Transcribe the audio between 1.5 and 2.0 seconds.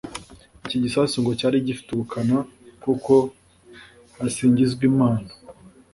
gifite